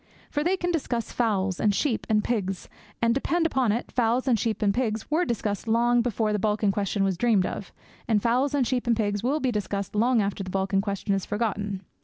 [0.31, 2.67] For they can discuss fowls and sheep and pigs;
[3.03, 6.71] and, depend upon it, fowls and sheep and pigs were discussed long before the Balkan
[6.71, 7.71] question was dreamed of,
[8.07, 11.23] and fowls and sheep and pigs will be discussed long after the Balkan question is
[11.27, 11.81] forgotten.